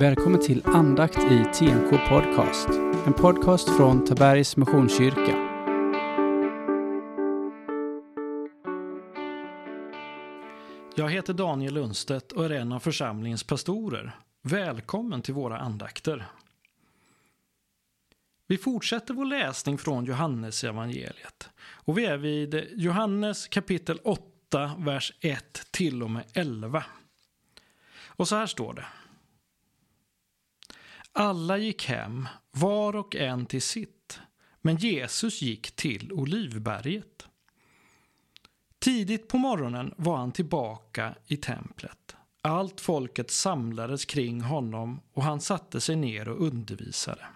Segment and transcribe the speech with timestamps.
[0.00, 2.68] Välkommen till andakt i TNK Podcast.
[3.06, 5.36] En podcast från Tabergs Missionskyrka.
[10.94, 14.16] Jag heter Daniel Lundstedt och är en av församlingens pastorer.
[14.42, 16.26] Välkommen till våra andakter.
[18.46, 25.12] Vi fortsätter vår läsning från Johannes evangeliet och vi är vid Johannes kapitel 8, vers
[25.20, 26.84] 1 till och med 11.
[28.06, 28.84] Och så här står det.
[31.20, 34.20] Alla gick hem, var och en till sitt,
[34.60, 37.26] men Jesus gick till Olivberget.
[38.78, 42.16] Tidigt på morgonen var han tillbaka i templet.
[42.42, 47.26] Allt folket samlades kring honom och han satte sig ner och undervisade.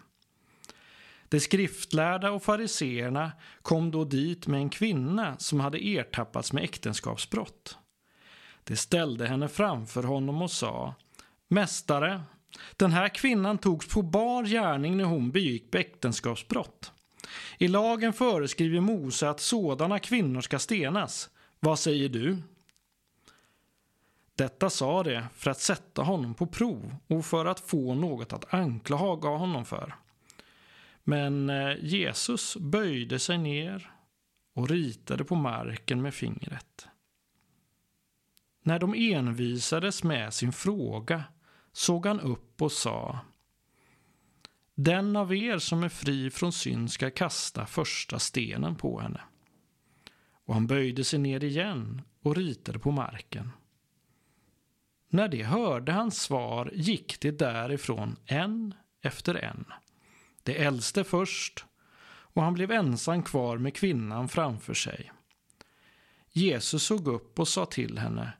[1.28, 7.78] De skriftlärda och fariseerna kom då dit med en kvinna som hade ertappats med äktenskapsbrott.
[8.64, 10.94] De ställde henne framför honom och sa
[11.48, 12.22] Mästare,
[12.77, 16.92] den här kvinnan togs på bar gärning när hon begick äktenskapsbrott.
[17.59, 21.31] I lagen föreskriver Mose att sådana kvinnor ska stenas.
[21.61, 22.42] Vad säger du?
[24.34, 28.55] Detta sa det för att sätta honom på prov och för att få något att
[28.55, 29.94] anklaga honom för.
[31.05, 33.91] Men eh, Jesus böjde sig ner
[34.55, 36.89] och ritade på marken med fingret.
[38.62, 41.25] När de envisades med sin fråga
[41.73, 43.19] såg han upp och sa
[44.75, 49.20] Den av er som är fri från synd ska kasta första stenen på henne.
[50.45, 53.50] Och han böjde sig ner igen och ritade på marken.
[55.09, 59.65] När de hörde hans svar gick de därifrån en efter en.
[60.43, 61.65] Det äldste först
[62.34, 65.12] och han blev ensam kvar med kvinnan framför sig.
[66.31, 68.33] Jesus såg upp och sa till henne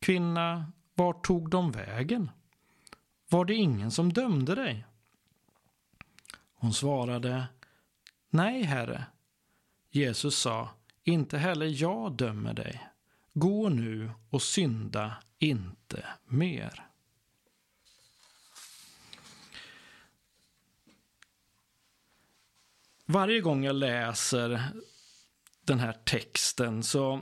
[0.00, 2.30] Kvinna, vart tog de vägen?
[3.28, 4.84] Var det ingen som dömde dig?
[6.54, 7.46] Hon svarade
[8.30, 9.04] Nej, herre.
[9.90, 10.70] Jesus sa
[11.04, 12.88] Inte heller jag dömer dig.
[13.32, 16.84] Gå nu och synda inte mer.
[23.04, 24.62] Varje gång jag läser
[25.64, 27.20] den här texten så...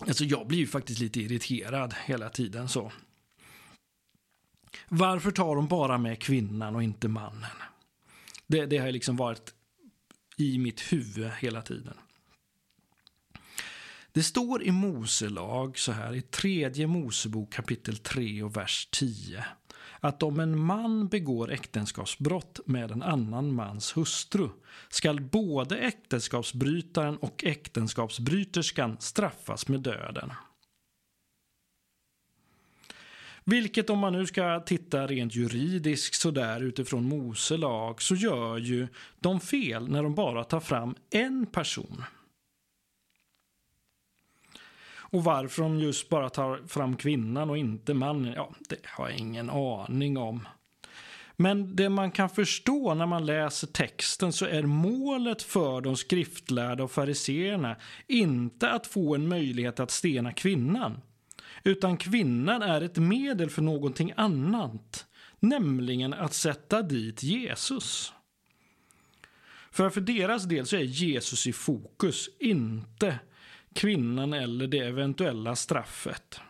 [0.00, 2.92] Alltså jag blir ju faktiskt lite irriterad hela tiden så.
[4.88, 7.56] Varför tar de bara med kvinnan och inte mannen?
[8.46, 9.54] Det, det har liksom varit
[10.36, 11.94] i mitt huvud hela tiden.
[14.12, 19.44] Det står i Moselag så här i tredje Mosebok kapitel 3 och vers 10
[20.00, 24.48] att om en man begår äktenskapsbrott med en annan mans hustru
[24.88, 30.32] skall både äktenskapsbrytaren och äktenskapsbryterskan straffas med döden.
[33.44, 38.88] Vilket om man nu ska titta rent juridiskt sådär utifrån Mose lag så gör ju
[39.20, 42.04] de fel när de bara tar fram en person.
[45.14, 49.18] Och varför de just bara tar fram kvinnan och inte mannen, ja, det har jag
[49.18, 50.48] ingen aning om.
[51.36, 56.84] Men det man kan förstå när man läser texten så är målet för de skriftlärda
[56.84, 57.76] och fariseerna
[58.06, 61.00] inte att få en möjlighet att stena kvinnan.
[61.64, 65.06] Utan kvinnan är ett medel för någonting annat.
[65.40, 68.12] Nämligen att sätta dit Jesus.
[69.70, 73.18] För för deras del så är Jesus i fokus, inte
[73.72, 76.40] kvinnan eller det eventuella straffet.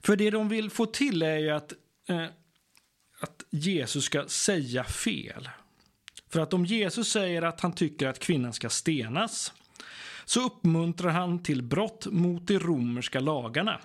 [0.00, 1.72] För det de vill få till är ju att,
[2.08, 2.26] eh,
[3.20, 5.48] att Jesus ska säga fel.
[6.28, 9.52] För att om Jesus säger att han tycker att kvinnan ska stenas
[10.26, 13.80] så uppmuntrar han till brott mot de romerska lagarna.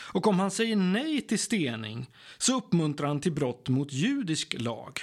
[0.00, 5.00] Och om han säger nej till stening så uppmuntrar han till brott mot judisk lag.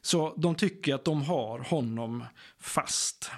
[0.00, 2.24] Så de tycker att de har honom
[2.58, 3.30] fast.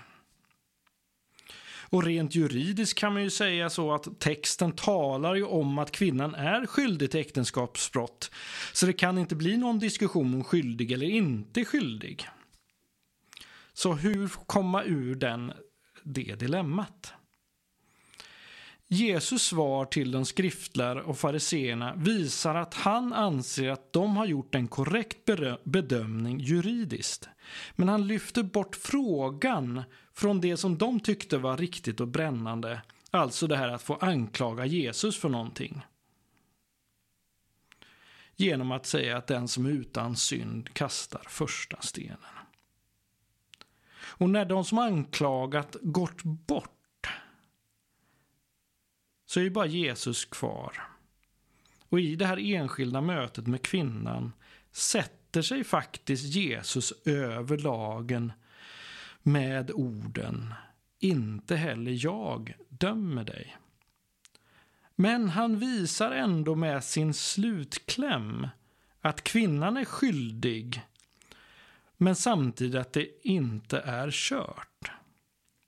[1.95, 6.35] Och rent juridiskt kan man ju säga så att texten talar ju om att kvinnan
[6.35, 8.31] är skyldig till äktenskapsbrott.
[8.73, 12.29] Så det kan inte bli någon diskussion om skyldig eller inte skyldig.
[13.75, 15.53] Så hur komma ur den,
[16.03, 17.13] det dilemmat?
[18.87, 24.55] Jesus svar till de skriftlärare och fariseerna visar att han anser att de har gjort
[24.55, 25.31] en korrekt
[25.65, 27.29] bedömning juridiskt.
[27.73, 29.83] Men han lyfter bort frågan
[30.13, 32.83] från det som de tyckte var riktigt och brännande.
[33.11, 35.87] Alltså det här att få anklaga Jesus för någonting.
[38.37, 42.44] Genom att säga att den som är utan synd kastar första stenen.
[44.17, 46.71] Och när de som anklagat gått bort
[49.27, 50.83] så är ju bara Jesus kvar.
[51.89, 54.33] Och i det här enskilda mötet med kvinnan
[54.73, 58.33] sätter sig faktiskt Jesus över lagen
[59.23, 60.55] med orden
[60.99, 63.57] Inte heller jag dömer dig.
[64.97, 68.49] Men han visar ändå med sin slutkläm
[69.01, 70.83] att kvinnan är skyldig
[71.97, 74.91] men samtidigt att det inte är kört.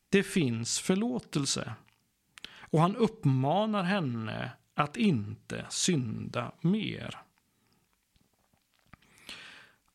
[0.09, 1.73] Det finns förlåtelse.
[2.71, 7.19] Och han uppmanar henne att inte synda mer.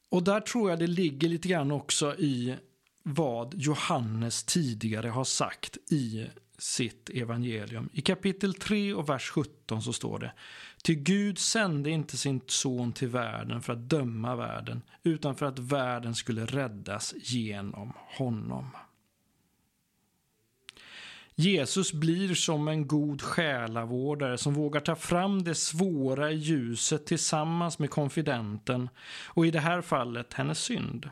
[0.09, 2.55] Och där tror jag det ligger lite grann också i
[3.03, 6.27] vad Johannes tidigare har sagt i
[6.61, 7.89] sitt evangelium.
[7.93, 10.33] I kapitel 3 och vers 17 så står det
[10.83, 15.59] Ty Gud sände inte sin son till världen för att döma världen utan för att
[15.59, 18.69] världen skulle räddas genom honom.
[21.35, 27.79] Jesus blir som en god själavårdare som vågar ta fram det svåra i ljuset tillsammans
[27.79, 28.89] med konfidenten
[29.27, 31.09] och i det här fallet hennes synd.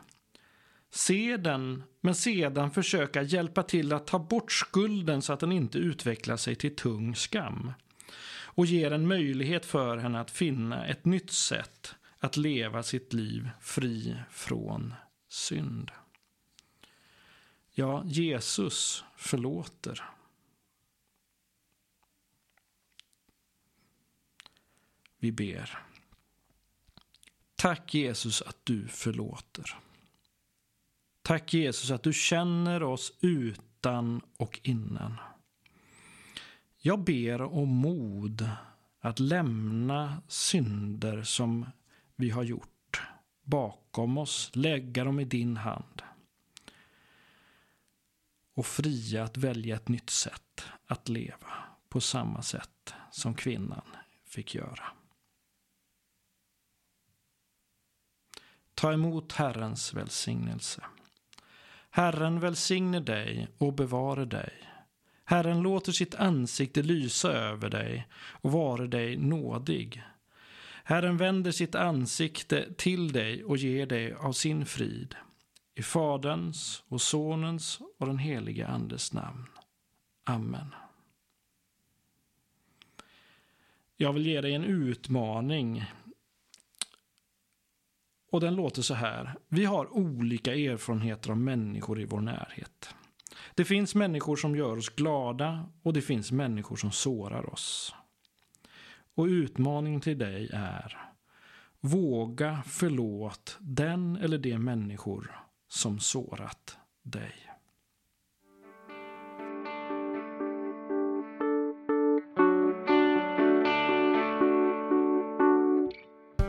[0.90, 5.78] Se den, men sedan försöka hjälpa till att ta bort skulden så att den inte
[5.78, 7.72] utvecklar sig till tung skam.
[8.32, 13.50] Och ger en möjlighet för henne att finna ett nytt sätt att leva sitt liv
[13.60, 14.94] fri från
[15.28, 15.90] synd.
[17.70, 20.04] Ja, Jesus förlåter.
[25.18, 25.78] Vi ber.
[27.56, 29.78] Tack Jesus att du förlåter.
[31.30, 35.16] Tack Jesus att du känner oss utan och innan.
[36.78, 38.50] Jag ber om mod
[39.00, 41.66] att lämna synder som
[42.16, 43.02] vi har gjort
[43.42, 46.02] bakom oss, lägga dem i din hand.
[48.54, 51.52] Och fria att välja ett nytt sätt att leva
[51.88, 54.84] på samma sätt som kvinnan fick göra.
[58.74, 60.84] Ta emot Herrens välsignelse.
[61.90, 64.52] Herren välsigne dig och bevare dig.
[65.24, 70.02] Herren låter sitt ansikte lysa över dig och vare dig nådig.
[70.84, 75.14] Herren vänder sitt ansikte till dig och ger dig av sin frid.
[75.74, 79.46] I Faderns och Sonens och den helige Andes namn.
[80.24, 80.74] Amen.
[83.96, 85.84] Jag vill ge dig en utmaning
[88.30, 89.34] och den låter så här.
[89.48, 92.94] Vi har olika erfarenheter av människor i vår närhet.
[93.54, 97.94] Det finns människor som gör oss glada och det finns människor som sårar oss.
[99.14, 101.10] Och utmaningen till dig är
[101.80, 107.49] Våga förlåt den eller de människor som sårat dig.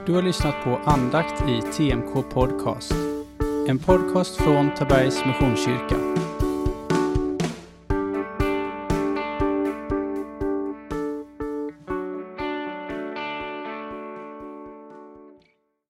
[0.05, 2.93] Du har lyssnat på andakt i TMK Podcast.
[3.67, 5.95] En podcast från Tabergs Missionskyrka.